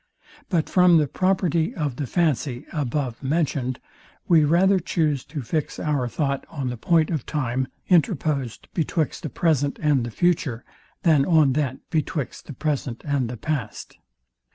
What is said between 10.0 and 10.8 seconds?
the future,